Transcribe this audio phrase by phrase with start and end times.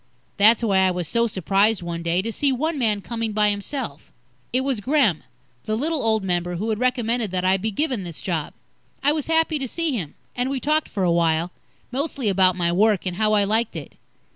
[0.37, 4.11] That's why I was so surprised one day, to see one man coming by himself.
[4.51, 5.21] It was Gremm,
[5.65, 8.53] the little old member, who had recommended that I be given this job.
[9.03, 11.51] I was happy to see him, and we talked for a while,
[11.91, 13.93] mostly about my work, and how I liked it.